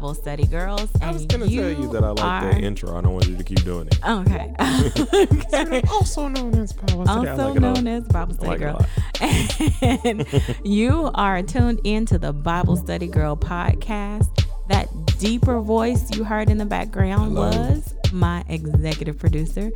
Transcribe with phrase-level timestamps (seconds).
[0.00, 0.88] Bible Study Girls.
[1.02, 2.96] I was gonna tell you that I like are- that intro.
[2.96, 3.98] I don't want you to keep doing it.
[4.02, 4.54] Okay.
[5.52, 5.82] okay.
[5.90, 7.28] also known as Bible Study.
[7.28, 8.86] Also like known as Bible Study like Girl.
[9.20, 10.26] and
[10.64, 14.46] you are tuned into the Bible Study Girl podcast.
[14.68, 17.50] That deeper voice you heard in the background Hello.
[17.50, 19.70] was my executive producer,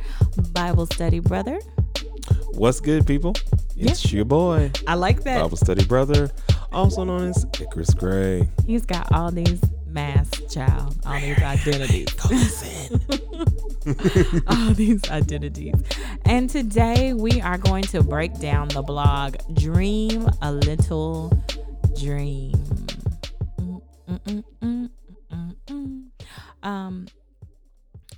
[0.53, 1.59] Bible Study Brother.
[2.53, 3.35] What's good, people?
[3.77, 5.43] It's your boy, I like that.
[5.43, 6.31] Bible Study Brother,
[6.71, 8.49] also known as Icarus Gray.
[8.65, 9.61] He's got all these
[9.95, 12.07] masks, child, all these identities.
[14.47, 15.75] all these identities.
[16.25, 21.31] And today we are going to break down the blog Dream a Little
[21.97, 22.51] Dream.
[26.61, 27.07] Um,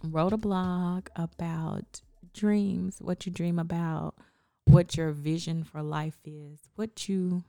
[0.03, 2.01] wrote a blog about
[2.33, 4.15] dreams, what you dream about,
[4.65, 7.43] what your vision for life is, what you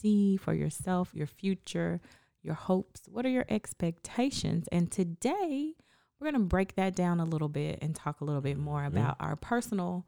[0.00, 2.00] see for yourself, your future,
[2.42, 3.02] your hopes.
[3.10, 4.68] What are your expectations?
[4.72, 5.74] And today
[6.20, 8.84] we're going to break that down a little bit and talk a little bit more
[8.84, 10.06] about our personal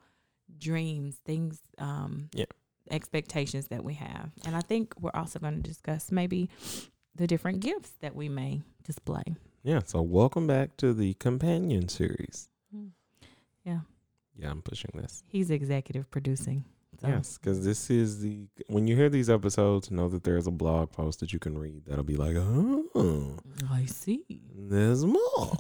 [0.59, 2.47] dreams, things, um, Yeah.
[2.91, 4.33] expectations that we have.
[4.45, 6.51] And I think we're also going to discuss maybe
[7.15, 9.23] the different gifts that we may display.
[9.63, 12.49] Yeah, so welcome back to the companion series.
[12.75, 12.91] Mm.
[13.65, 13.81] Yeah.
[14.37, 15.23] Yeah, I'm pushing this.
[15.29, 16.65] He's executive producing.
[17.01, 17.09] So.
[17.09, 20.91] Yes, because this is the when you hear these episodes, know that there's a blog
[20.93, 23.37] post that you can read that'll be like, oh,
[23.71, 24.25] I see.
[24.55, 25.53] there's more.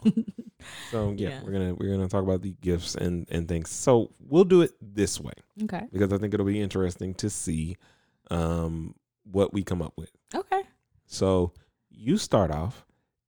[0.91, 1.41] so yeah, Yeah.
[1.43, 3.71] we're gonna we're gonna talk about the gifts and and things.
[3.71, 5.87] So we'll do it this way Okay.
[5.93, 7.77] because I think it'll be interesting to see
[8.31, 8.95] um
[9.25, 10.11] what we come up with.
[10.35, 10.63] Okay.
[11.07, 11.53] So
[11.91, 12.85] you start off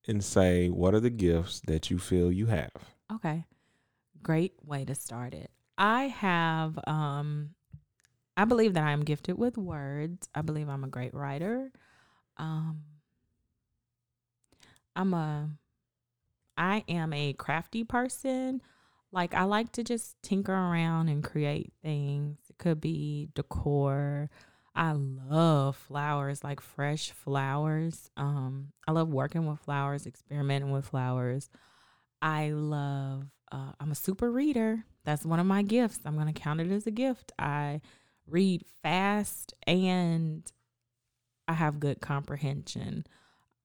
[0.06, 2.72] and say what are the gifts that you feel you have.
[3.10, 3.44] Okay.
[4.22, 5.50] Great way to start it.
[5.78, 7.50] I have um
[8.37, 10.28] I believe that I am gifted with words.
[10.34, 11.70] I believe I'm a great writer.
[12.37, 12.82] Um
[14.97, 15.50] I'm a
[16.56, 18.62] I am a crafty person.
[19.10, 22.38] Like I like to just tinker around and create things.
[22.48, 24.31] It could be decor.
[24.75, 28.10] I love flowers, like fresh flowers.
[28.16, 31.50] Um I love working with flowers, experimenting with flowers.
[32.22, 34.84] I love, uh, I'm a super reader.
[35.04, 35.99] That's one of my gifts.
[36.06, 37.32] I'm to count it as a gift.
[37.37, 37.81] I
[38.27, 40.50] read fast and
[41.49, 43.06] I have good comprehension.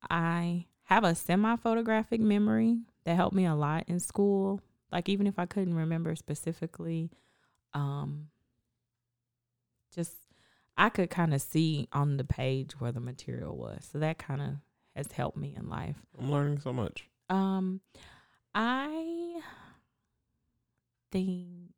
[0.10, 4.62] I have a semi photographic memory that helped me a lot in school.
[4.92, 7.12] Like, even if I couldn't remember specifically,
[7.74, 8.28] um,
[9.94, 10.16] just
[10.78, 13.88] I could kind of see on the page where the material was.
[13.92, 14.48] So that kind of
[14.96, 15.98] has helped me in life.
[16.18, 17.08] I'm learning so much.
[17.30, 17.82] Um,
[18.56, 19.42] I
[21.12, 21.72] think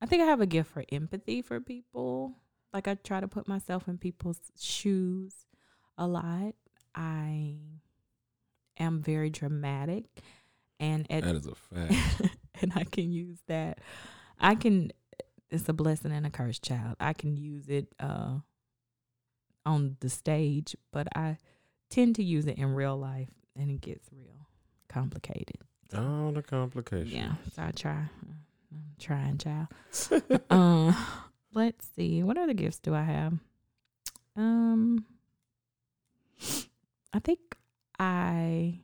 [0.00, 2.34] I think I have a gift for empathy for people.
[2.72, 5.34] Like I try to put myself in people's shoes
[5.98, 6.54] a lot.
[6.94, 7.56] I
[8.78, 10.04] am very dramatic
[10.78, 11.94] and at, That is a fact.
[12.60, 13.78] and I can use that.
[14.38, 14.92] I can
[15.50, 16.96] it's a blessing and a curse child.
[17.00, 18.38] I can use it uh
[19.66, 21.36] on the stage, but I
[21.90, 24.46] tend to use it in real life and it gets real
[24.88, 25.58] complicated.
[25.94, 27.12] All the complications.
[27.12, 28.04] Yeah, so I try.
[29.00, 29.68] Trying, child.
[30.50, 30.94] um,
[31.54, 32.22] let's see.
[32.22, 33.32] What other gifts do I have?
[34.36, 35.04] Um,
[37.12, 37.40] I think
[37.98, 38.80] I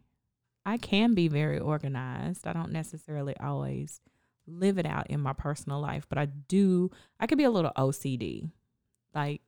[0.64, 2.46] I can be very organized.
[2.46, 4.00] I don't necessarily always
[4.46, 6.90] live it out in my personal life, but I do.
[7.20, 8.50] I could be a little OCD.
[9.14, 9.42] Like,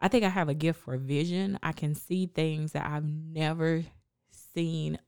[0.00, 1.58] I think I have a gift for vision.
[1.62, 3.84] I can see things that I've never
[4.30, 4.98] seen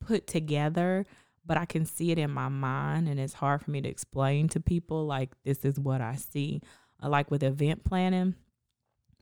[0.00, 1.06] put together,
[1.48, 4.48] but I can see it in my mind, and it's hard for me to explain
[4.50, 5.06] to people.
[5.06, 6.60] Like, this is what I see.
[7.02, 8.34] Uh, like with event planning,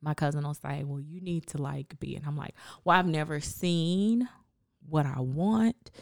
[0.03, 2.55] my cousin will say, Well, you need to like be, and I'm like,
[2.85, 4.29] Well, I've never seen
[4.89, 5.93] what I want.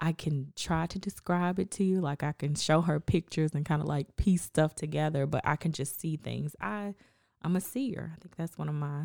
[0.00, 2.00] I can try to describe it to you.
[2.00, 5.54] Like, I can show her pictures and kind of like piece stuff together, but I
[5.54, 6.56] can just see things.
[6.60, 6.94] I,
[7.42, 8.14] I'm a seer.
[8.16, 9.04] I think that's one of my,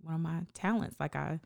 [0.00, 0.96] one of my talents.
[0.98, 1.40] Like I,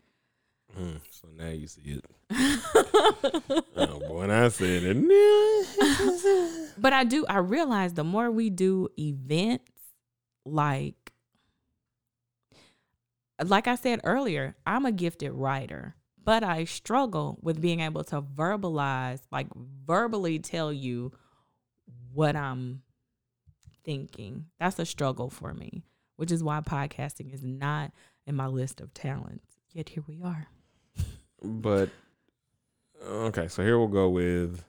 [0.79, 2.05] Mm, so now you see it.
[3.79, 6.73] Oh boy, I said it.
[6.77, 9.71] but I do I realize the more we do events
[10.45, 11.13] like
[13.43, 18.21] like I said earlier, I'm a gifted writer, but I struggle with being able to
[18.21, 19.47] verbalize, like
[19.85, 21.11] verbally tell you
[22.13, 22.81] what I'm
[23.83, 24.47] thinking.
[24.59, 25.83] That's a struggle for me,
[26.15, 27.91] which is why podcasting is not
[28.25, 29.59] in my list of talents.
[29.71, 30.47] Yet here we are.
[31.43, 31.89] But
[33.05, 34.63] okay, so here we'll go with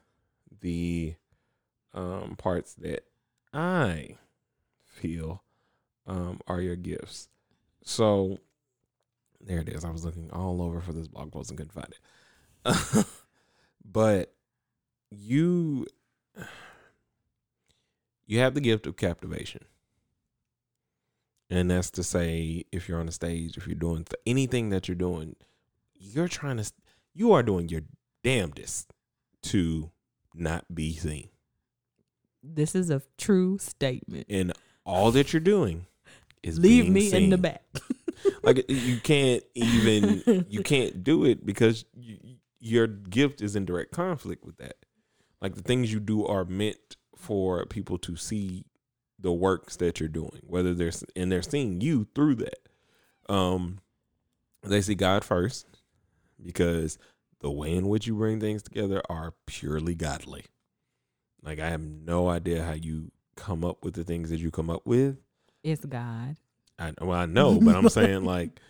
[0.60, 1.14] the
[1.94, 3.04] um, parts that
[3.52, 4.16] I
[4.84, 5.42] feel
[6.06, 7.28] um, are your gifts.
[7.82, 8.38] So
[9.40, 9.84] there it is.
[9.84, 13.06] I was looking all over for this blog post and couldn't find it.
[13.84, 14.34] but
[15.10, 15.86] you
[18.26, 19.62] you have the gift of captivation.
[21.50, 24.86] And that's to say, if you're on a stage, if you're doing th- anything that
[24.86, 25.34] you're doing,
[25.98, 26.72] you're trying to,
[27.14, 27.82] you are doing your
[28.22, 28.92] damnedest
[29.42, 29.90] to
[30.34, 31.28] not be seen.
[32.42, 34.26] This is a true statement.
[34.28, 34.52] And
[34.84, 35.86] all that you're doing
[36.42, 37.62] is Leave me in the back.
[38.42, 42.18] like you can't even you can't do it because you,
[42.60, 44.76] your gift is in direct conflict with that
[45.40, 48.64] like the things you do are meant for people to see
[49.18, 52.68] the works that you're doing whether they're and they're seeing you through that
[53.28, 53.78] um
[54.62, 55.77] they see god first
[56.42, 56.98] because
[57.40, 60.44] the way in which you bring things together are purely godly
[61.42, 64.68] like i have no idea how you come up with the things that you come
[64.68, 65.16] up with
[65.62, 66.36] It's God.
[66.78, 68.60] I well, I know, but I'm saying like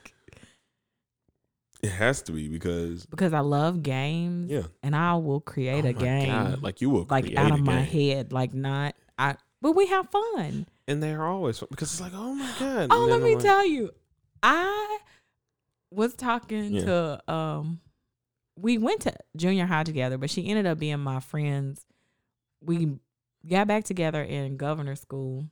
[1.82, 5.88] it has to be because Because I love games yeah, and I will create Oh
[5.88, 8.32] a game God, like you will like out of my head.
[8.32, 10.67] Like not I but we have fun.
[10.87, 12.88] and they're always fun because it's like oh my god.
[12.91, 13.91] Oh, let me like, tell you.
[14.43, 14.99] I
[15.90, 16.85] was talking Yeah.
[16.85, 17.81] to um
[18.56, 21.85] we went to junior high together, but she ended up being my friends.
[22.61, 22.96] We
[23.49, 25.46] got back together in governor school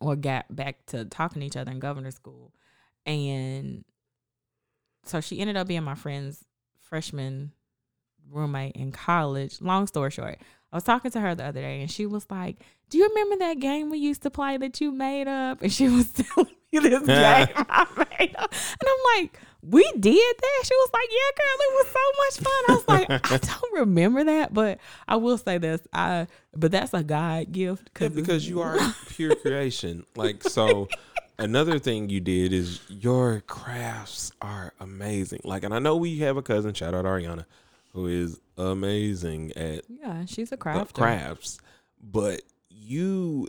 [0.00, 2.54] or got back to talking to each other in governor school.
[3.04, 3.84] And
[5.04, 6.42] so she ended up being my friend's
[6.80, 7.52] freshman
[8.30, 9.60] roommate in college.
[9.60, 10.38] Long story short,
[10.72, 12.56] I was talking to her the other day and she was like,
[12.88, 15.60] Do you remember that game we used to play that you made up?
[15.60, 17.06] And she was telling this game
[17.68, 17.86] I
[18.18, 18.52] made up.
[18.52, 20.62] And I'm like, We did that?
[20.64, 22.64] She was like, Yeah, girl, it was so much fun.
[22.68, 24.78] I was like, I don't remember that, but
[25.08, 25.80] I will say this.
[25.92, 28.76] I but that's a God gift Yeah, because you are
[29.08, 30.04] pure creation.
[30.16, 30.88] Like so
[31.38, 35.40] another thing you did is your crafts are amazing.
[35.44, 37.44] Like and I know we have a cousin, shout out Ariana,
[37.92, 40.92] who is amazing at Yeah, she's a crafter.
[40.94, 41.58] crafts,
[42.02, 43.48] but you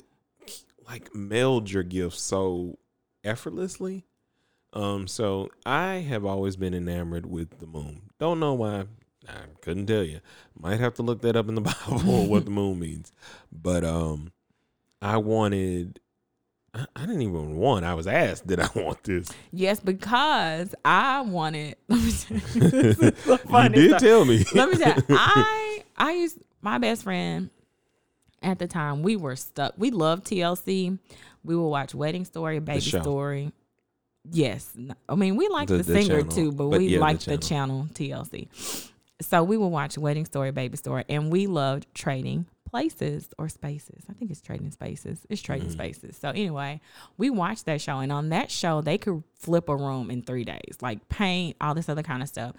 [0.88, 2.78] like meld your gifts so
[3.28, 4.06] effortlessly.
[4.74, 8.02] Um, so I have always been enamored with the moon.
[8.20, 8.86] Don't know why.
[9.28, 10.20] I couldn't tell you.
[10.60, 13.12] Might have to look that up in the Bible what the moon means.
[13.52, 14.32] But um,
[15.02, 16.00] I wanted.
[16.74, 17.86] I, I didn't even want.
[17.86, 19.30] I was asked, did I want this?
[19.52, 21.76] Yes, because I wanted.
[21.88, 24.46] Let me tell you, this is the you did tell me.
[24.54, 27.50] Let me tell you, I I used my best friend
[28.42, 29.02] at the time.
[29.04, 29.74] We were stuck.
[29.78, 30.98] We loved TLC.
[31.44, 32.82] We would watch Wedding Story, Baby.
[32.82, 33.52] Story.
[34.30, 34.76] Yes,
[35.08, 36.32] I mean we liked The- the, singer channel.
[36.36, 37.88] too, but, But we yeah, the liked the channel.
[37.94, 38.50] TLC.
[39.22, 44.04] So we would watch Wedding Story, Baby Story, and we loved trading places or spaces.
[44.10, 45.26] I think it's trading spaces.
[45.30, 45.72] It's trading Mhm.
[45.72, 46.18] spaces.
[46.18, 46.82] So anyway,
[47.18, 50.44] we watched that show, and on that show, they could flip a room in three
[50.44, 52.54] days, like paint, all this other kind of stuff.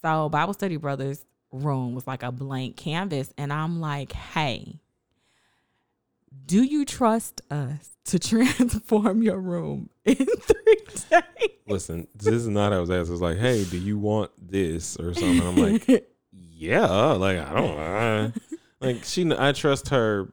[0.00, 4.80] So Bible Study Brothers room was like a blank canvas, and I'm like, hey,
[6.46, 10.76] do you trust us to transform your room in three
[11.10, 11.50] days?
[11.66, 13.08] Listen, this is not how I was asked.
[13.08, 15.40] It was like, hey, do you want this or something?
[15.40, 18.32] I'm like, yeah, like I don't, I,
[18.80, 20.32] like she, I trust her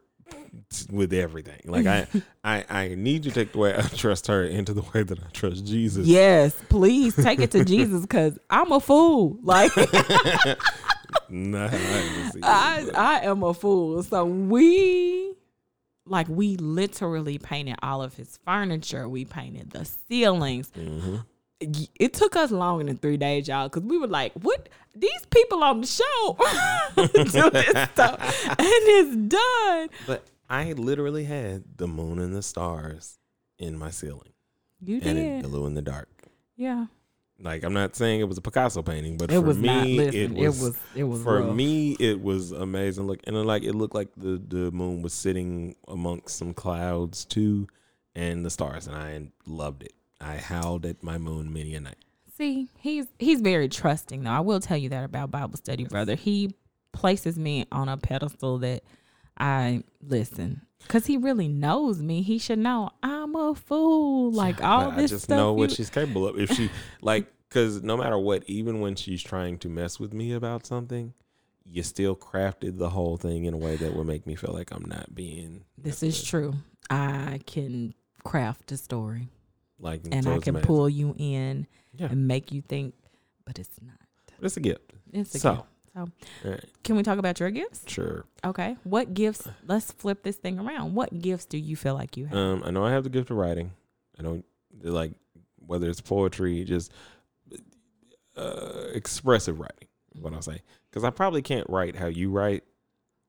[0.91, 1.61] with everything.
[1.65, 2.07] Like I,
[2.43, 5.19] I, I need you to take the way I trust her into the way that
[5.19, 6.07] I trust Jesus.
[6.07, 9.37] yes, please take it to Jesus, because I'm a fool.
[9.41, 9.71] Like.
[11.31, 14.01] Nah, I I I am a fool.
[14.03, 15.33] So we
[16.09, 19.07] like we literally painted all of his furniture.
[19.07, 20.71] We painted the ceilings.
[20.75, 21.25] Mhm.
[21.99, 24.69] It took us longer than three days, y'all, because we were like, "What?
[24.95, 26.37] These people on the show
[26.95, 33.17] do this stuff, and it's done." But I literally had the moon and the stars
[33.57, 34.31] in my ceiling,
[34.81, 36.09] You and did, it in the dark.
[36.55, 36.85] yeah.
[37.41, 40.13] Like I'm not saying it was a Picasso painting, but It for was me, not.
[40.13, 40.77] it was it was.
[40.95, 41.55] It was for rough.
[41.55, 45.13] me it was amazing look and then, like it looked like the the moon was
[45.13, 47.67] sitting amongst some clouds too
[48.15, 51.95] and the stars and i loved it i howled at my moon many a night
[52.37, 54.29] See, he's he's very trusting though.
[54.31, 56.15] I will tell you that about Bible study, brother.
[56.15, 56.55] He
[56.93, 58.81] places me on a pedestal that
[59.39, 62.21] I listen because he really knows me.
[62.21, 64.31] He should know I'm a fool.
[64.39, 65.37] Like all But this i just stuff.
[65.37, 66.69] know what you- she's capable of if she
[67.01, 71.13] like because no matter what even when she's trying to mess with me about something
[71.65, 74.71] you still crafted the whole thing in a way that would make me feel like
[74.71, 76.53] i'm not being this is true.
[76.89, 77.93] I can
[78.23, 79.29] craft a story
[79.79, 80.67] like and so I can amazing.
[80.67, 82.93] pull you in yeah and make you think,
[83.45, 83.99] but it's not.
[84.41, 85.67] it's a gift It's a So, gift.
[85.93, 86.07] So,
[86.43, 87.83] right, can we talk about your gifts?
[87.87, 88.25] sure.
[88.45, 88.77] Okay.
[88.83, 89.47] What gifts?
[89.67, 90.93] Let's flip this thing around.
[90.95, 92.37] What gifts do you feel like you have?
[92.37, 93.71] Um, I know I have the gift of writing.
[94.17, 94.45] I don't
[94.81, 95.13] like
[95.65, 96.91] whether it's poetry, just
[98.37, 99.87] uh, expressive writing.
[100.15, 102.63] Is what I'll say because I probably can't write how you write,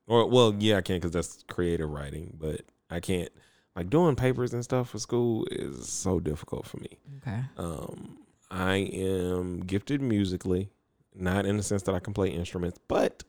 [0.07, 3.31] or well, yeah, I can because that's creative writing, but I can't
[3.77, 6.99] like doing papers and stuff for school is so difficult for me.
[7.19, 7.41] okay.
[7.57, 8.19] Um,
[8.51, 10.71] I am gifted musically,
[11.15, 13.25] not in the sense that I can play instruments, but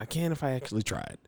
[0.00, 1.18] I can if I actually tried.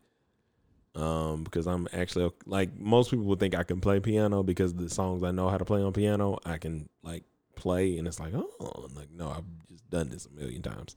[0.95, 4.91] Um, because I'm actually like most people would think I can play piano because the
[4.91, 7.25] songs I know how to play on piano, I can like
[7.57, 10.95] play, and it's like, oh, I'm like no, I've just done this a million times.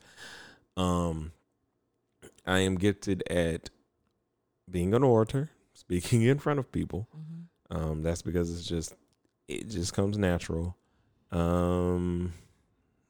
[0.76, 1.32] Um,
[2.46, 3.70] I am gifted at
[4.70, 7.08] being an orator, speaking in front of people.
[7.16, 7.76] Mhm.
[7.78, 8.96] Um, that's because it's just
[9.48, 10.76] it just comes natural.
[11.32, 12.34] Um,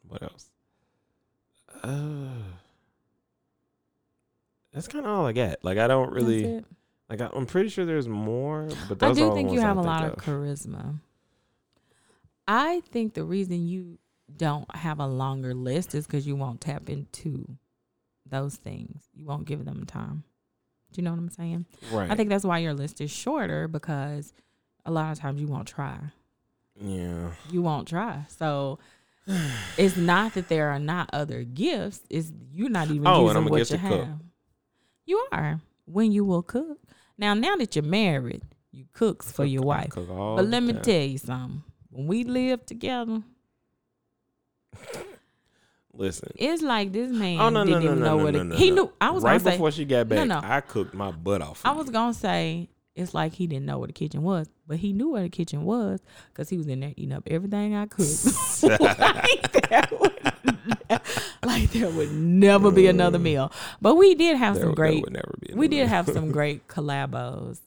[0.08, 0.52] what else?
[1.84, 2.30] Uh,
[4.74, 5.64] that's kind of all I get.
[5.64, 6.64] Like I don't really
[7.10, 7.22] like.
[7.22, 10.14] I, I'm pretty sure there's more, but I do think you have a lot of
[10.14, 10.18] of.
[10.20, 11.00] charisma.
[12.48, 13.98] I think the reason you
[14.36, 17.58] don't have a longer list is because you won't tap into
[18.26, 19.04] those things.
[19.14, 20.24] You won't give them time.
[20.92, 21.66] Do you know what I'm saying?
[21.92, 22.10] Right.
[22.10, 24.34] I think that's why your list is shorter because
[24.86, 25.98] a lot of times you won't try.
[26.80, 27.32] Yeah.
[27.50, 28.26] You won't try.
[28.30, 28.80] So
[29.78, 32.02] it's not that there are not other gifts.
[32.10, 33.92] It's you're not even Oh, using I'm what you have.
[33.92, 34.08] cook.
[35.06, 36.78] You are when you will cook.
[37.18, 39.92] Now, now that you're married, you cooks for Cook- your wife.
[39.96, 40.82] But let me time.
[40.82, 41.64] tell you something.
[41.90, 43.22] When we lived together,
[45.94, 46.32] Listen.
[46.36, 48.54] it's like this oh, man Oh no didn't no even no know no what it,
[48.60, 48.92] he knew.
[49.00, 50.28] I was right gonna say, before she got back.
[50.28, 50.42] no.
[50.42, 50.46] no.
[50.48, 51.62] I cooked my butt off.
[51.64, 51.78] I you.
[51.78, 55.10] was gonna say it's like he didn't know where the kitchen was, but he knew
[55.12, 56.00] where the kitchen was
[56.32, 58.64] because he was in there eating up everything I cooked.
[58.64, 61.02] like, there would,
[61.46, 63.52] like there would never be another meal.
[63.82, 65.04] But we did have There- some great.
[65.04, 67.60] would never be We did have some great collabos.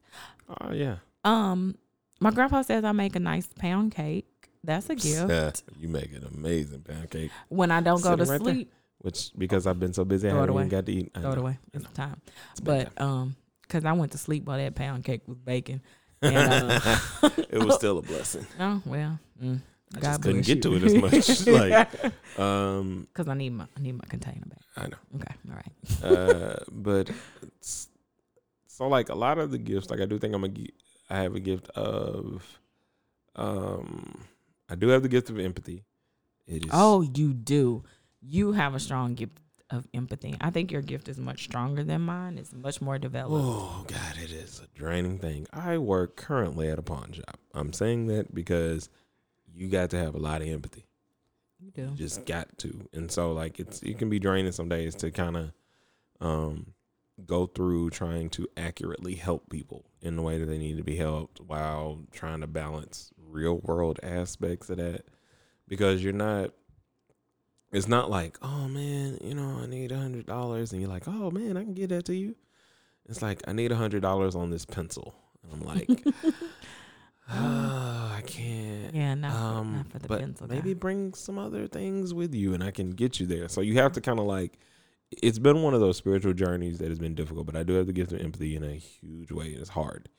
[0.61, 0.97] Oh yeah.
[1.25, 1.77] Um,
[2.21, 4.27] my grandpa says I make a nice pound cake.
[4.65, 5.63] That's a gift.
[5.79, 7.31] you make an amazing pancake.
[7.49, 8.55] When I don't go to right there.
[8.55, 11.11] sleep, Which because I've been so busy, I Throw it haven't even got to eat.
[11.15, 11.59] I throw it away.
[11.75, 12.21] I It's time.
[12.53, 12.61] It's.
[12.61, 13.37] But um,
[13.69, 15.81] because I went to sleep while that pound cake was baking.
[16.21, 16.99] And, uh,
[17.49, 18.45] it was still a blessing.
[18.61, 19.61] oh well, mm,
[19.95, 21.47] I God just couldn't get to it as much.
[21.47, 24.59] like, um, because I need my I need my container back.
[24.77, 24.97] I know.
[25.15, 26.03] Okay, all right.
[26.03, 27.13] Uh, but
[28.67, 30.51] so like a lot of the gifts, like I do think I'm a,
[31.09, 32.61] I have a gift of,
[33.37, 34.25] um,
[34.69, 35.85] I do have the gift of empathy.
[36.49, 36.71] It is.
[36.73, 37.85] Oh, you do.
[38.21, 39.39] You have a strong gift
[39.71, 40.37] of empathy.
[40.41, 42.39] I think your gift is much stronger than mine.
[42.39, 43.45] It's much more developed.
[43.45, 45.47] Oh God, it is a draining thing.
[45.53, 47.39] I work currently at a pawn shop.
[47.55, 48.89] I'm saying that because
[49.53, 50.87] you got to have a lot of empathy.
[51.61, 51.83] You do.
[51.83, 52.89] You just got to.
[52.93, 55.53] And so like it's it can be draining some days to kind of
[56.21, 56.75] um
[57.27, 60.97] go through trying to accurately help people in the way that they need to be
[60.97, 65.05] helped while trying to balance real world aspects of that
[65.67, 66.51] because you're not
[67.73, 71.07] it's not like, oh man, you know, I need a hundred dollars and you're like,
[71.07, 72.35] oh man, I can get that to you.
[73.09, 75.15] It's like I need a hundred dollars on this pencil.
[75.43, 76.03] And I'm like,
[77.31, 80.55] oh, I can't Yeah, not, um, not for the but pencil guy.
[80.57, 83.49] maybe bring some other things with you, and I can get you there.
[83.49, 84.59] So you have to kind of like.
[85.11, 87.87] It's been one of those spiritual journeys that has been difficult, but I do have
[87.87, 89.47] to give of empathy in a huge way.
[89.53, 90.11] and It's hard.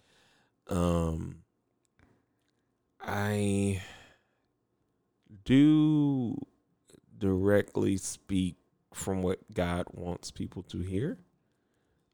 [0.68, 1.44] Um,
[3.00, 3.84] I
[5.46, 6.36] do
[7.20, 8.56] directly speak
[8.94, 11.18] from what God wants people to hear.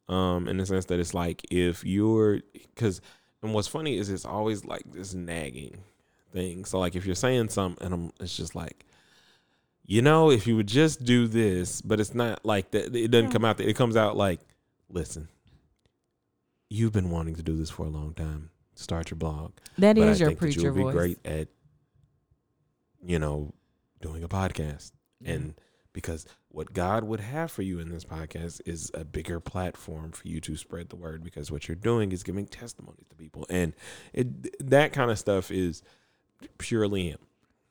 [0.08, 3.02] Um, in the sense that it's like if you're because
[3.42, 5.78] and what's funny is it's always like this nagging
[6.32, 6.66] thing.
[6.66, 8.86] So like if you're saying something and I'm it's just like
[9.88, 13.28] you know, if you would just do this, but it's not like that it doesn't
[13.28, 13.32] Yeah.
[13.34, 14.40] come out that it comes out like,
[14.90, 15.28] listen,
[16.70, 18.50] you've been wanting to do this for a long time.
[18.76, 19.54] Start your blog.
[19.78, 20.94] That but is your that preacher you'll be voice.
[20.94, 21.48] great at
[23.06, 23.54] you know,
[24.02, 24.92] doing a podcast.
[25.26, 25.34] Yeah.
[25.34, 25.54] And
[25.94, 30.28] because what God would have for you in this podcast is a bigger platform for
[30.28, 33.46] you to spread the word because what you're doing is giving testimonies to people.
[33.50, 33.74] And
[34.14, 35.82] it that kind of stuff is
[36.58, 37.20] purely him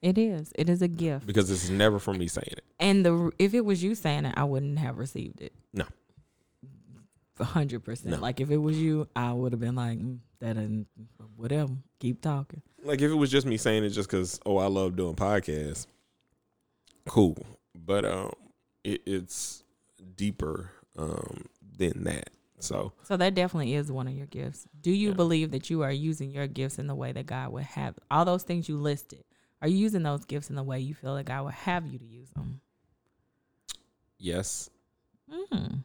[0.04, 0.52] it is.
[0.54, 1.26] It is a gift.
[1.26, 2.64] because it's never from me saying it.
[2.78, 5.54] And the if it was you saying it, I wouldn't have received it.
[5.72, 5.86] No.
[7.40, 8.10] A hundred percent.
[8.10, 8.20] No.
[8.20, 10.84] Like if it was you, I would have been like, mm, that and
[11.36, 11.72] whatever.
[12.00, 12.60] Keep talking.
[12.84, 15.86] Like if it was just me saying it just because oh I love doing podcasts,
[17.08, 17.36] cool.
[17.74, 18.32] But um,
[18.84, 19.62] it, it's
[20.16, 21.44] deeper um
[21.76, 22.30] than that.
[22.60, 24.66] So So that definitely is one of your gifts.
[24.80, 25.14] Do you Yeah.
[25.14, 28.24] believe that you are using your gifts in the way that God would have all
[28.24, 29.24] those things you listed?
[29.60, 31.98] Are you using those gifts in the way you feel that God would have you
[31.98, 32.60] to use them?
[34.18, 34.70] yes,
[35.30, 35.82] Mm.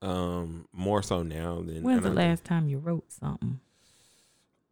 [0.00, 1.82] Um, more so now than.
[1.82, 3.60] When's the last time you wrote something?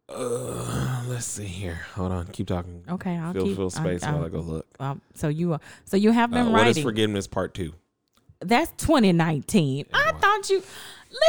[0.09, 1.81] Uh, let's see here.
[1.95, 2.27] Hold on.
[2.27, 2.83] Keep talking.
[2.89, 3.55] Okay, I'll Fill keep.
[3.57, 4.65] fill space I, while I go look.
[4.79, 5.59] Um, so you are.
[5.85, 6.83] So you have been Uh, been what is writing.
[6.83, 7.73] forgiveness part two?
[8.39, 9.87] That's 2019.
[9.93, 10.17] I wow.
[10.19, 10.63] thought you.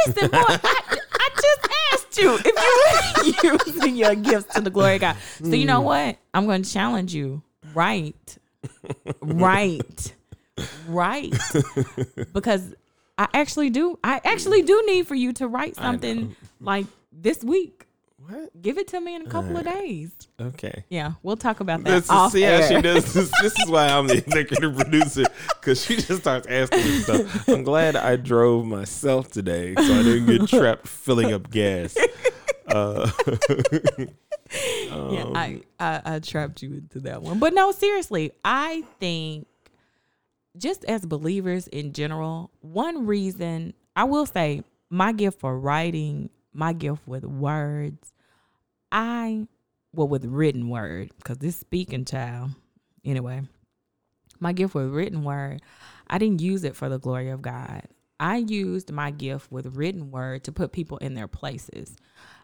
[0.07, 0.37] Listen, boy.
[0.39, 5.01] I, I just asked you if you were using your gifts to the glory of
[5.01, 5.17] God.
[5.39, 5.67] So you Hmm.
[5.67, 6.17] know what?
[6.33, 7.41] I'm going to challenge you.
[7.73, 8.37] Right.
[9.21, 10.13] Right.
[10.87, 11.33] Right.
[12.33, 12.73] because
[13.17, 13.97] I actually do.
[14.03, 17.85] I actually do need for you to write something like this week.
[18.29, 18.61] What?
[18.61, 20.11] Give it to me in a couple of days.
[20.39, 20.83] Okay.
[20.89, 22.07] Yeah, we'll talk about that.
[22.09, 23.31] Off see how she does this.
[23.41, 27.47] This is why I'm the executive producer because she just starts asking me stuff.
[27.49, 31.97] I'm glad I drove myself today so I didn't get trapped filling up gas.
[32.67, 33.09] Uh,
[33.97, 37.39] yeah, um, I, I I trapped you into that one.
[37.39, 39.47] But no, seriously, I think
[40.55, 46.73] just as believers in general, one reason I will say my gift for writing, my
[46.73, 48.13] gift with words,
[48.91, 49.47] I
[49.93, 52.51] well with written word because this speaking child
[53.03, 53.41] anyway.
[54.39, 55.61] My gift with written word,
[56.07, 57.83] I didn't use it for the glory of God.
[58.19, 61.95] I used my gift with written word to put people in their places.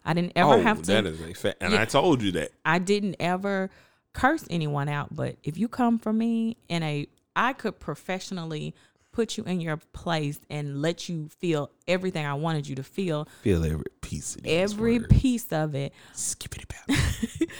[0.05, 1.81] I didn't ever oh, have to that is a fact, and Yeah.
[1.81, 2.51] I told you that.
[2.65, 3.69] I didn't ever
[4.13, 8.73] curse anyone out, but if you come for me in a I could professionally
[9.15, 13.27] put you in your place and let you feel everything I wanted you to feel,
[13.41, 16.99] Feel every piece of these every piece of it Skippity bap.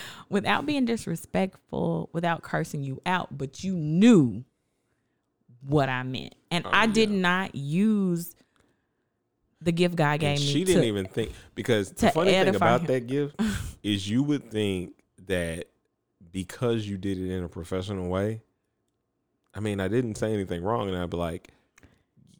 [0.29, 4.43] without being disrespectful, without cursing you out, but you knew
[5.65, 6.35] what I meant.
[6.51, 8.35] And Oh, I did not use
[9.61, 10.45] the gift God gave And me.
[10.45, 12.87] she didn't even think because the to funny thing about him.
[12.87, 13.39] that gift
[13.83, 14.93] is you would think
[15.27, 15.65] that
[16.31, 18.41] because you did it in a professional way.
[19.55, 21.49] I mean, I didn't say anything wrong, and I'd be like,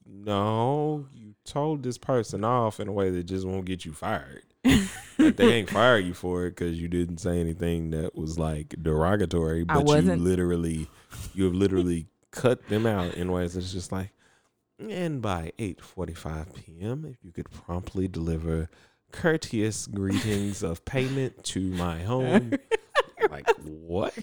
[0.06, 4.43] "No, you told this person off in a way that just won't get you fired.
[5.17, 8.75] like they ain't fire you for it because you didn't say anything that was like
[8.82, 10.89] derogatory, but you literally,
[11.34, 14.12] you have literally cut them out in ways that's just like."
[14.78, 18.69] And by 8:45 p.m., if you could promptly deliver
[19.13, 22.51] courteous greetings of payment to my home.
[23.29, 24.13] like what?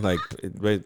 [0.00, 0.20] Like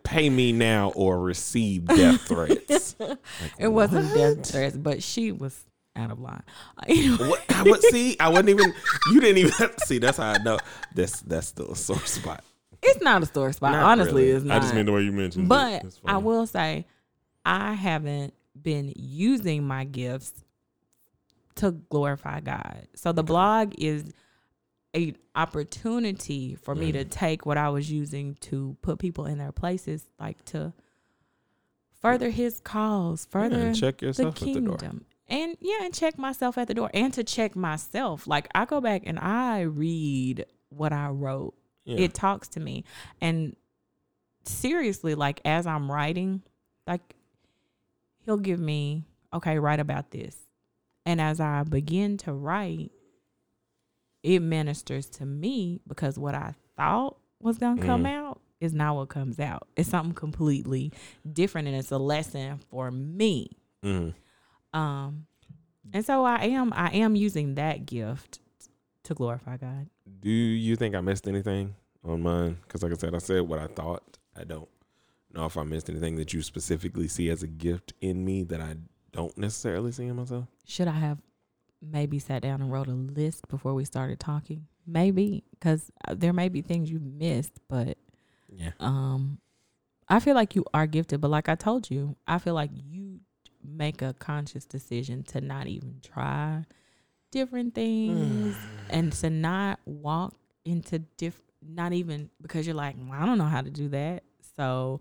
[0.03, 2.97] pay me now or receive death threats.
[2.99, 3.19] Like,
[3.59, 4.15] it wasn't what?
[4.17, 5.65] death threats, but she was
[5.97, 6.43] out of line.
[6.87, 7.29] Anyway.
[7.29, 7.45] What?
[7.55, 8.17] I would see.
[8.19, 8.73] I wouldn't even.
[9.13, 9.99] You didn't even see.
[9.99, 10.59] That's how I know.
[10.95, 12.43] That's that's still a sore spot.
[12.83, 13.73] It's not a sore spot.
[13.73, 14.37] Not Honestly, really.
[14.37, 14.57] it's not.
[14.57, 15.45] I just mean the way you mentioned.
[15.45, 15.49] it.
[15.49, 16.87] but It's I will say,
[17.45, 20.33] I haven't been using my gifts
[21.57, 22.89] to glorify God.
[22.97, 24.13] So the blog is
[24.95, 29.53] a opportunity for me to take what I was using to put people in their
[29.53, 30.73] places, like to
[32.01, 34.79] further His cause, Yeah, further and check the yourself at the door.
[35.29, 38.27] And yeah, and check myself at the door and to check myself.
[38.27, 41.55] Like I go back and I read what I wrote.
[41.85, 42.01] Yeah.
[42.01, 42.85] It talks to me.
[43.21, 43.57] And
[44.45, 46.43] seriously, like as I'm writing,
[46.87, 47.15] like
[48.25, 50.37] he'll give me, okay, write about this.
[51.07, 52.93] And as I begin to write,
[54.23, 58.09] it ministers to me because what I thought was gonna come Mhm.
[58.15, 59.67] out is not what comes out.
[59.77, 60.93] It's something completely
[61.31, 63.51] different and it's a lesson for me.
[63.83, 64.15] Mhm.
[64.73, 65.27] Um,
[65.93, 68.39] and so I am I am using that gift
[69.05, 69.89] to glorify God.
[70.21, 72.59] Do you think I missed anything on mine?
[72.63, 74.19] Because like I said, I said what I thought.
[74.37, 74.69] I don't
[75.35, 78.61] know if I missed anything that you specifically see as a gift in me that
[78.61, 78.77] I
[79.11, 80.47] don't necessarily see in myself.
[80.65, 81.19] Should I have
[81.83, 84.67] maybe sat down and wrote a list before we started talking?
[84.87, 87.99] Maybe because there may be things you missed, but
[88.49, 88.71] Yeah.
[88.81, 89.39] um,
[90.09, 91.21] I feel like you are gifted.
[91.21, 93.21] But like I told you, I feel like you
[93.65, 96.65] make a conscious decision to not even try
[97.31, 98.57] different things
[98.91, 103.45] and to not walk into diff not even because you're like well, i don't know
[103.45, 104.23] how to do that
[104.57, 105.01] so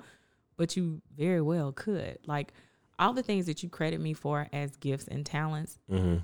[0.57, 2.53] but you very well could like
[2.99, 6.17] all the things that you credit me for as gifts and talents hmm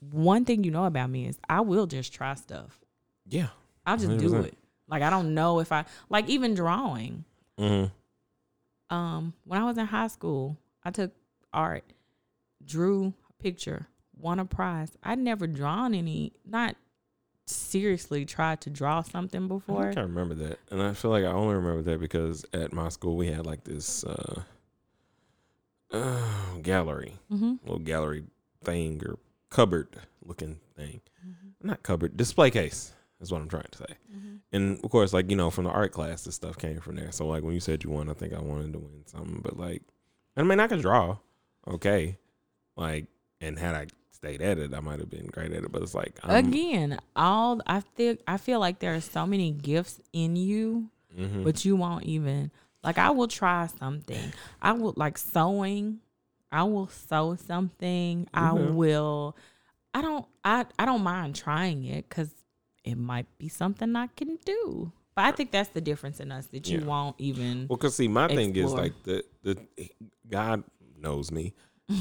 [0.00, 2.78] one thing you know about me is i will just try stuff
[3.26, 3.48] Yeah.
[3.86, 4.46] i'll just do 100%.
[4.46, 7.24] it like i don't know if i like even drawing
[7.58, 7.84] hmm
[8.90, 11.12] um when i was in high school i took
[11.52, 11.84] art
[12.64, 16.76] drew a picture won a prize i'd never drawn any not
[17.46, 19.92] seriously tried to draw something before.
[19.96, 22.88] I I remember that, and I feel like I only remember that because at my
[22.88, 24.42] school we had like this uh,
[25.92, 27.54] uh, gallery, mm-hmm.
[27.62, 28.24] little gallery
[28.64, 29.16] thing or
[29.50, 29.88] cupboard
[30.24, 31.00] looking thing,
[31.62, 33.96] not cupboard, display case is what I'm trying to say.
[34.52, 37.12] And of course, like you know, from the art class, this stuff came from there.
[37.12, 39.58] So like when you said you won, I think I wanted to win something, but
[39.58, 39.82] like,
[40.36, 41.16] I mean, I can draw,
[41.66, 42.18] okay,
[42.76, 43.06] Like,
[43.40, 45.72] and had I stayed at it, I might have been great at it.
[45.72, 49.50] But it's like I'm, Again, all I feel I feel like there are so many
[49.50, 51.44] gifts in you, mhm.
[51.44, 52.50] but you won't even
[52.84, 52.98] like.
[52.98, 54.32] I will try something.
[54.60, 56.00] I will like sewing.
[56.52, 58.28] I will sew something.
[58.32, 58.74] I Mhm.
[58.74, 59.36] will.
[59.94, 60.26] I don't.
[60.44, 62.34] I I don't mind trying it because
[62.84, 64.92] it might be something I can do.
[65.14, 66.84] But I think that's the difference in us that you Yeah.
[66.86, 67.66] won't even.
[67.68, 69.56] Well, cause see, my thing is like the the
[70.28, 70.62] God
[70.98, 71.54] knows me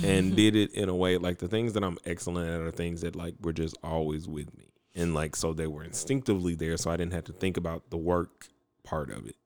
[0.03, 3.01] and did it in a way like the things that I'm excellent at are things
[3.01, 6.91] that like were just always with me, and like so they were instinctively there, so
[6.91, 8.49] I didn't have to think about the work
[8.83, 9.37] part of it.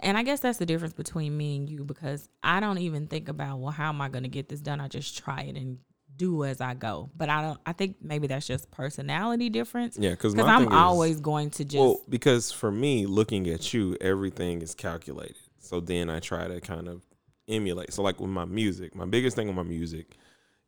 [0.00, 3.28] And I guess that's the difference between me and you because I don't even think
[3.28, 4.80] about well, how am I going to get this done?
[4.80, 5.78] I just try it and
[6.16, 7.10] do as I go.
[7.16, 7.60] But I don't.
[7.66, 9.98] I think maybe that's just personality difference.
[9.98, 11.76] Yeah, because I'm always going to just.
[11.76, 15.36] well because for me looking at you, everything is calculated.
[15.58, 17.02] So then I try to kind of
[17.48, 17.92] emulate.
[17.92, 20.16] So like with my music, my biggest thing with my music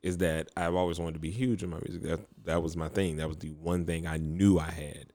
[0.03, 2.03] is that I've always wanted to be huge in my music.
[2.03, 3.17] That that was my thing.
[3.17, 5.13] That was the one thing I knew I had.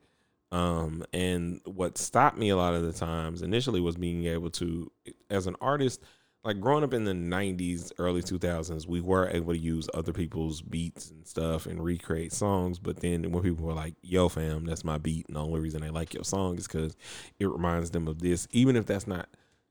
[0.54, 4.88] Um, and what stopped me a lot of the times initially was being able to,
[5.28, 6.00] as an artist,
[6.44, 10.62] like growing up in the 90s, early 2000s, we were able to use other people's
[10.62, 12.78] beats and stuff and recreate songs.
[12.78, 15.26] But then when people were like, yo, fam, that's my beat.
[15.26, 16.96] And the only reason they like your song is because
[17.40, 19.28] it reminds them of this, even if that's not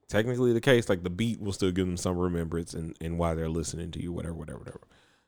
[0.09, 3.35] technically the case, like the beat will still give them some remembrance and, and why
[3.35, 4.81] they're listening to you, whatever, whatever, whatever.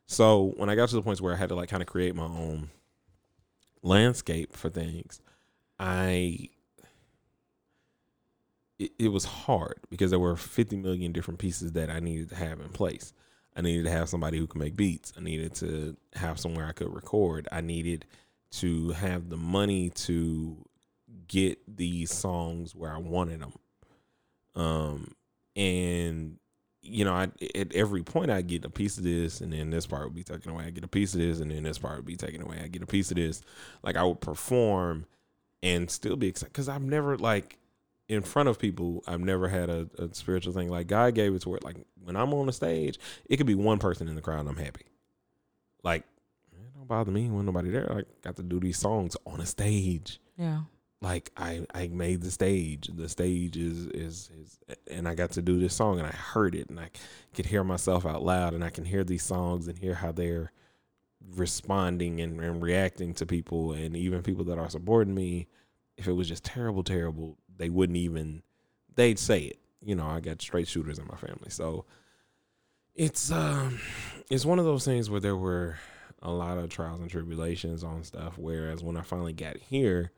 [0.06, 2.14] So when I got to the points where I had to like kind of create
[2.14, 2.68] my own
[3.82, 5.22] landscape for things,
[5.78, 6.50] I
[8.78, 12.36] it, it was hard because there were 50 million different pieces that I needed to
[12.36, 13.12] have in place.
[13.56, 15.12] I needed to have somebody who could make beats.
[15.16, 17.48] I needed to have somewhere I could record.
[17.50, 18.04] I needed
[18.52, 20.56] to have the money to
[21.26, 23.52] get these songs where I wanted them.
[24.54, 25.12] Um,
[25.54, 26.38] and
[26.82, 29.86] you know, I at every point I get a piece of this, and then this
[29.86, 30.64] part would be taken away.
[30.66, 32.60] I get a piece of this, and then this part would be taken away.
[32.62, 33.42] I get a piece of this.
[33.82, 35.06] Like I would perform
[35.66, 37.58] and still be excited because I've never like
[38.08, 39.02] in front of people.
[39.06, 40.70] I've never had a, a spiritual thing.
[40.70, 42.98] Like God gave it to where like when I'm on the stage,
[43.28, 44.86] it could be one person in the crowd, and I'm happy.
[45.82, 46.04] Like
[46.74, 47.90] don't bother me when nobody there.
[47.92, 50.60] I got to do these songs on a stage yeah.
[51.00, 52.88] like I I made the stage.
[52.94, 56.54] The stage is is is and I got to do this song and I heard
[56.54, 56.90] it and I
[57.34, 60.52] could hear myself out loud and I can hear these songs and hear how they're
[61.34, 65.48] responding and, and reacting to people and even people that are supporting me.
[65.96, 68.42] If it was just terrible, terrible, they wouldn't even
[68.94, 69.58] they'd say it.
[69.82, 71.50] You know, I got straight shooters in my family.
[71.50, 71.84] So
[72.94, 73.80] it's um
[74.30, 75.78] it's one of those things where there were
[76.22, 78.36] a lot of trials and tribulations on stuff.
[78.36, 80.12] Whereas when I finally got here,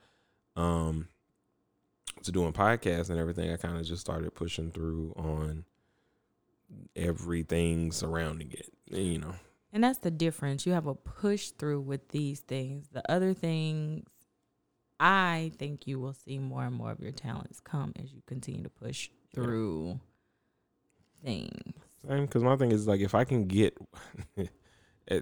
[0.57, 1.09] um
[2.23, 5.65] to doing podcasts and everything, I kind of just started pushing through on
[6.97, 8.73] everything surrounding it.
[8.91, 9.35] You know.
[9.73, 10.65] And that's the difference.
[10.67, 12.89] You have a push through with these things.
[12.91, 14.07] The other things,
[14.99, 18.63] I think you will see more and more of your talents come as you continue
[18.63, 19.43] to push Yeah.
[19.43, 20.01] through
[21.23, 21.75] things.
[22.07, 23.77] Same, because my thing is like if I can get,
[24.37, 24.51] it-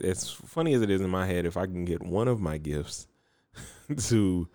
[0.05, 2.59] as funny as it is in my head, if I can get one of my
[2.59, 3.07] gifts
[4.09, 4.49] to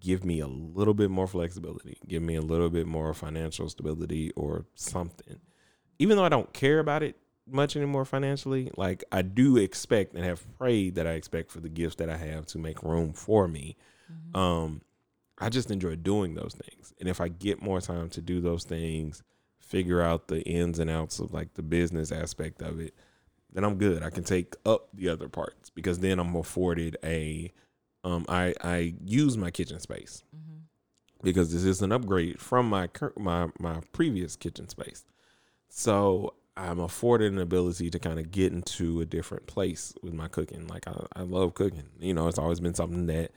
[0.00, 4.30] give me a little bit more flexibility, give me a little bit more financial stability
[4.36, 5.40] or something,
[5.98, 7.16] even though I don't care about it
[7.48, 11.68] much anymore financially, like I do expect and have prayed that I expect for the
[11.68, 13.76] gifts that I have to make room for me.
[14.12, 14.36] Mm-hmm.
[14.36, 14.80] Um,
[15.38, 18.64] I just enjoy doing those things, and if I get more time to do those
[18.64, 19.22] things,
[19.58, 22.94] figure out the ins and outs of like the business aspect of it,
[23.52, 24.02] then I'm good.
[24.02, 27.52] I can take up the other parts because then I'm afforded a.
[28.04, 30.60] Um, I I use my kitchen space Mhm.
[31.22, 35.04] because this is an upgrade from my my my previous kitchen space.
[35.68, 40.28] So I'm afforded an ability to kind of get into a different place with my
[40.28, 40.66] cooking.
[40.68, 41.84] Like I, I love cooking.
[41.98, 43.32] You know, it's always been something that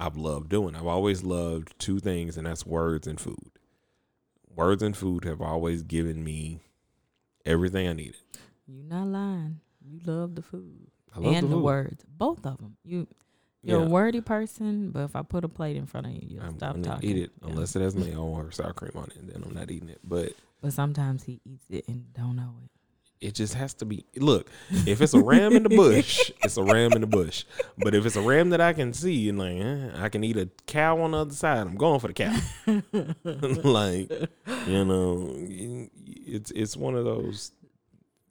[0.00, 0.74] I've loved doing.
[0.74, 3.50] I've always loved two things, and that's words and food.
[4.54, 6.60] Words and food have always given me
[7.44, 8.16] everything I needed.
[8.66, 9.60] You're not lying.
[9.84, 11.64] You love the food love and the, the, food.
[11.64, 12.76] words, both of them.
[12.84, 13.06] You
[13.64, 13.86] you're Yeah.
[13.86, 16.56] a wordy person, but if I put a plate in front of you, you'll I'm
[16.56, 17.08] stop talking.
[17.10, 17.48] eat it Yeah.
[17.50, 20.00] unless it has mayo or sour cream on it, and then I'm not eating it.
[20.04, 22.70] But But sometimes he eats it and don't know it.
[23.28, 24.04] it just has to be.
[24.16, 24.48] Look,
[24.86, 27.44] if it's a ram in the bush, it's a ram in the bush.
[27.78, 30.36] But if it's a ram that I can see and like, eh, I can eat
[30.36, 32.32] a cow on the other side, I'm going for the cow.
[33.68, 34.10] like,
[34.68, 37.52] you know, it's it's one of those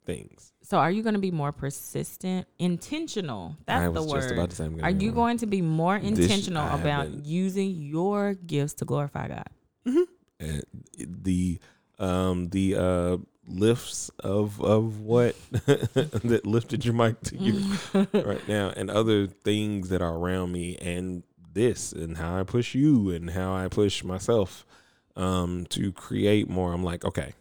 [0.06, 0.52] things.
[0.62, 3.56] So are you going to be more persistent, intentional?
[3.66, 4.20] That's the word.
[4.22, 4.68] just about to say.
[4.82, 5.14] Are you one.
[5.14, 9.48] going to be more This- intentional have about using your gifts to glorify God?
[9.86, 10.60] Uh,
[10.98, 11.60] the
[11.98, 13.16] um the uh
[13.48, 17.76] lifts of of what that lifted your mic to you
[18.14, 22.74] right now and other things that are around me and this and how I push
[22.74, 24.64] you and how I push myself
[25.16, 26.72] um to create more.
[26.72, 27.34] I'm like okay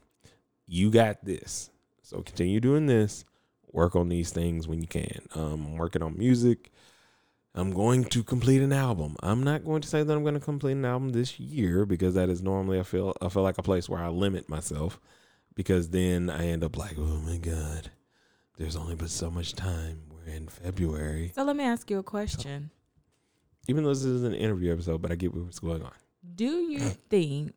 [0.68, 1.70] you got this.
[2.02, 3.26] So continue doing this.
[3.72, 5.22] Work on these things when you can.
[5.36, 6.72] Um working on music
[7.54, 9.18] I'm going to complete an album.
[9.22, 12.14] I'm not going to say that I'm going to complete an album this year because
[12.16, 15.00] that is normally I feel I feel like a place where I limit myself
[15.54, 17.92] because then I end up like, oh my god,
[18.58, 20.04] there's only but so much time.
[20.10, 21.34] We're in February.
[21.36, 22.72] So let me ask you a question.
[23.68, 25.92] Even though this is an interview episode, but I get what's going on.
[26.36, 27.54] Do you think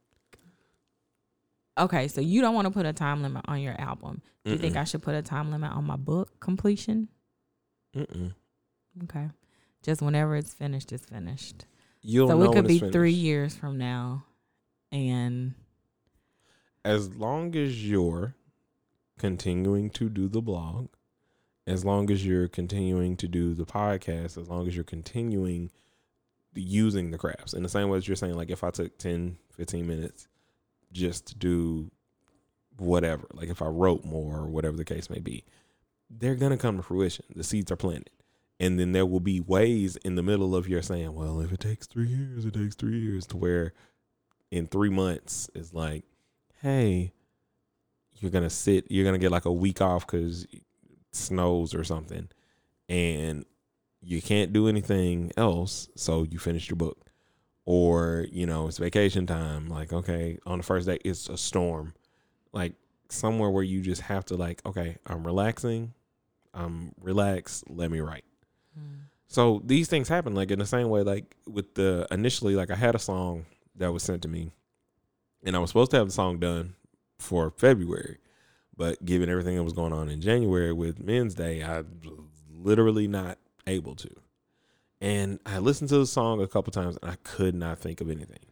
[1.77, 4.23] Okay, so you don't want to put a time limit on your album.
[4.45, 4.81] Do you think Mm-mm.
[4.81, 7.09] I should put a time limit on my book completion?
[7.97, 8.33] Mm-mm.
[9.05, 9.29] Okay.
[9.85, 11.67] Just whenever it's finished, it's finished.
[12.01, 14.25] You'll so it could be three years from now.
[14.91, 15.55] And
[16.85, 18.35] As long as you're
[19.19, 20.89] continuing to do the blog,
[21.67, 25.71] as long as you're continuing to do the podcast, as long as you're continuing
[26.55, 29.37] using the crafts in the same way as you're saying, like if I took 10,
[29.57, 30.29] 15 minutes
[30.93, 31.91] just to do
[32.79, 35.45] whatever, like if I wrote more or whatever the case may be,
[36.09, 37.25] they're going to come to fruition.
[37.35, 38.11] The seeds are planted.
[38.61, 41.61] And then there will be ways in the middle of your saying, well, if it
[41.61, 43.73] takes three years, it takes three years to where
[44.51, 46.05] in three months it's like,
[46.63, 47.13] hey,
[48.21, 50.47] you're gonna sit, you're gonna get like a week off because
[51.13, 52.29] snows or something,
[52.89, 53.45] and
[54.01, 57.11] you can't do anything else, so you finished your book,
[57.65, 59.69] or you know it's vacation time.
[59.69, 61.95] Like okay, on the first day it's a storm,
[62.53, 62.75] like
[63.09, 65.95] somewhere where you just have to like, okay, I'm relaxing,
[66.53, 68.25] I'm relaxed, let me write.
[69.27, 72.77] So these things happen like in the same way, like with the initially, like I
[72.77, 74.53] had a song that was sent to me,
[75.43, 76.75] and I was supposed to have the song done
[77.19, 78.19] for February,
[78.77, 83.09] but given everything that was going on in January with Men's Day, I was literally
[83.09, 84.11] not able to.
[85.01, 88.11] And I listened to the song a couple times, and I could not think of
[88.11, 88.47] anything.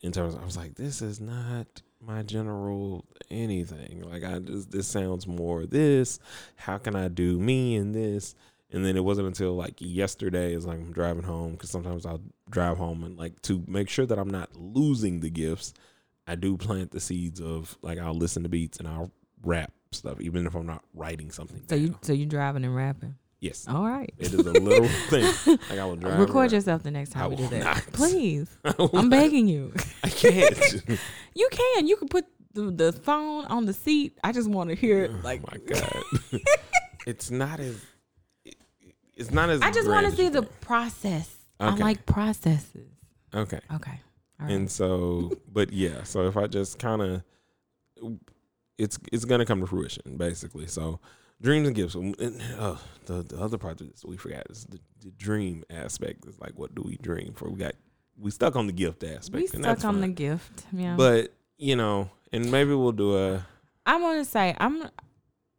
[0.00, 4.02] In terms, I was like, "This is not my general anything.
[4.02, 6.18] Like, I just this sounds more this.
[6.56, 8.34] How can I do me in this?"
[8.72, 12.22] And then it wasn't until like yesterday, is like I'm driving home because sometimes I'll
[12.50, 15.74] drive home and like to make sure that I'm not losing the gifts.
[16.26, 19.10] I do plant the seeds of like I'll listen to beats and I'll
[19.44, 21.62] rap stuff, even if I'm not writing something.
[21.68, 21.98] so you down.
[22.02, 23.16] so you driving and rapping.
[23.40, 24.10] yes, All right.
[24.18, 25.24] it is a little thing.
[25.68, 26.18] Like I will drive.
[26.18, 26.52] Record around.
[26.52, 27.64] yourself the next time I we do that.
[27.64, 27.86] not.
[27.92, 28.48] Please.
[28.94, 29.74] I'm begging you.
[30.02, 30.82] I can't.
[31.34, 31.86] You can.
[31.88, 34.18] You can put the, the phone on the seat.
[34.22, 35.10] I just want to hear it.
[35.12, 36.42] Oh like, oh my god,
[37.06, 37.82] it's not as.
[39.22, 39.60] It- It's not as.
[39.62, 41.34] I just want to see the process.
[41.60, 42.88] I like processes.
[43.34, 43.60] Okay.
[43.74, 44.00] Okay.
[44.40, 44.50] All right.
[44.52, 47.22] And so, but yeah, so if I just kind of,
[48.78, 50.66] it's it's gonna come to fruition basically.
[50.66, 51.00] So,
[51.40, 51.94] dreams and gifts.
[51.94, 52.16] and,
[52.58, 56.26] Uh, the the other this we forgot is the, the dream aspect.
[56.26, 57.48] Is like, what do we dream for?
[57.48, 57.74] We got
[58.18, 59.34] we stuck on the gift aspect.
[59.34, 60.64] we stuck on the gift.
[60.72, 60.96] Yeah.
[60.96, 63.46] But you know, and maybe we'll do a.
[63.86, 64.82] I'm gonna say I'm.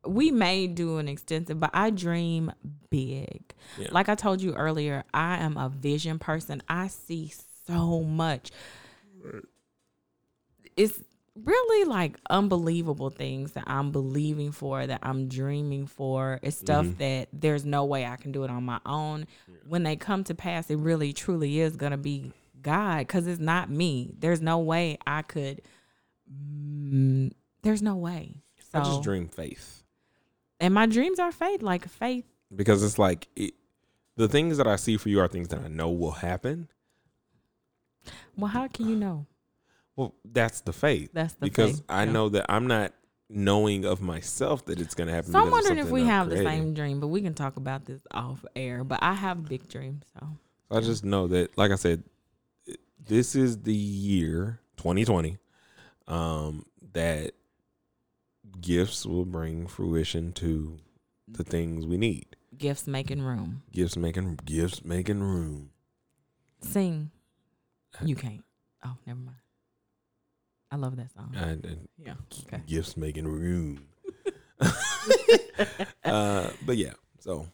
[0.06, 2.52] We may do an extensive, but I dream
[2.89, 3.54] big.
[3.78, 3.88] Yeah.
[3.92, 6.62] Like I told you earlier, I am a vision person.
[6.68, 7.32] I see
[7.66, 8.52] so much.
[10.76, 11.02] It's
[11.36, 16.39] really like unbelievable things that I'm believing for, that I'm dreaming for.
[16.44, 16.98] It's stuff Mhm.
[16.98, 19.26] that there's no way I can do it on my own.
[19.68, 23.70] When they come to pass, it really truly is gonna be God, because it's not
[23.70, 24.13] me.
[24.18, 25.62] There's no way I could.
[26.32, 28.42] Mm, there's no way.
[28.72, 29.83] So, I just dream faith.
[30.63, 32.26] And my dreams are faith, like faith.
[32.56, 33.54] because it's like it,
[34.15, 36.69] the things that I see for you are things that I know will happen.
[38.38, 39.26] Well, how can you know?
[39.95, 41.84] Well, that's the faith That's the because faith.
[41.89, 42.12] I Yeah.
[42.12, 42.93] know that I'm not
[43.30, 45.32] knowing of myself that it's going to happen.
[45.32, 48.02] So I'm wondering if we have the same dream, but we can talk about this
[48.12, 48.84] off air.
[48.84, 50.28] But I have big dreams, so
[50.71, 52.04] I just know that, like I said,
[53.06, 55.38] this is the year 2020
[56.08, 57.34] um, that
[58.62, 60.78] gifts will bring fruition to
[61.28, 62.36] the things we need.
[62.58, 63.63] gifts making room.
[63.72, 65.72] Gifts making gifts making room.
[66.62, 67.12] Sing.
[68.04, 68.44] You can't.
[68.86, 69.38] Oh, never mind.
[70.72, 71.36] I love that song.
[71.98, 72.13] Yeah.
[72.48, 72.63] Okay.
[72.66, 73.88] gifts making room.
[76.04, 77.48] uh, but yeah, so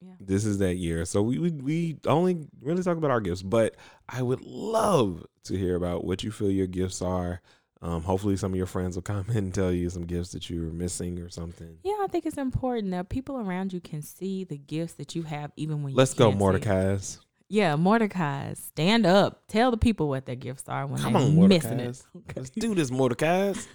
[0.00, 0.12] Yeah.
[0.20, 1.04] this is that year.
[1.04, 3.76] So we, we we only really talk about our gifts, but
[4.08, 7.40] I would love to hear about what you feel your gifts are.
[7.82, 10.60] Um, hopefully, some of your friends will comment and tell you some gifts that you
[10.62, 11.78] were missing or something.
[11.82, 15.22] Yeah, I think it's important that people around you can see the gifts that you
[15.22, 16.38] have, even when you Let's go, see it.
[16.38, 17.20] Mordecai's.
[17.48, 19.42] Yeah, Mordecai, stand up.
[19.48, 22.00] Tell the people what their gifts are when Come they're on, missing it.
[22.14, 22.36] Mordecai's.
[22.36, 23.66] Let's do this, Mordecai's.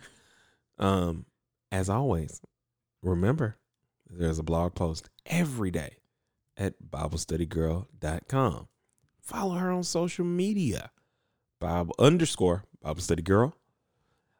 [0.80, 1.26] Um,
[1.74, 2.42] as always,
[3.02, 3.58] remember
[4.10, 5.98] there's a blog post every day
[6.56, 8.68] at BibleStudyGirl.com.
[9.22, 10.92] Follow her on social media.
[11.60, 13.56] Bible underscore Bible Study Girl.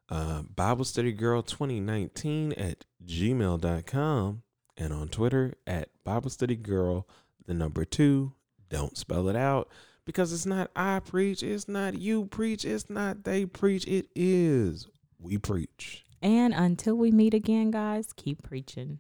[0.10, 4.44] Uh, Bible Study Girl 2019 at gmail.com
[4.78, 7.08] and on Twitter at Bible Study Girl,
[7.46, 8.34] the number two.
[8.70, 9.70] Don't spell it out
[10.06, 14.88] because it's not I preach, it's not you preach, it's not they preach, it is
[15.20, 16.04] we preach.
[16.22, 19.00] And until we meet again, guys, keep preaching.